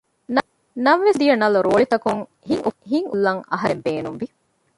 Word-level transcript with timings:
ނަމަވެސް 0.85 1.19
ޖެހެމުންދިޔަ 1.21 1.35
ނަލަ 1.43 1.59
ރޯޅިތަކުން 1.67 2.21
ހިތްއުފާކޮށްލަން 2.47 3.41
އަހަރެން 3.51 3.81
ބޭނުންވި 3.85 4.27